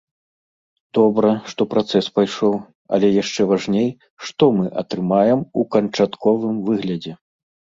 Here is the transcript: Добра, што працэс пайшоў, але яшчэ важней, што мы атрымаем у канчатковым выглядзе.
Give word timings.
Добра, 0.97 1.33
што 1.51 1.61
працэс 1.73 2.05
пайшоў, 2.15 2.55
але 2.97 3.07
яшчэ 3.21 3.41
важней, 3.51 3.89
што 4.31 4.51
мы 4.61 4.65
атрымаем 4.83 5.39
у 5.59 5.67
канчатковым 5.77 6.55
выглядзе. 6.73 7.13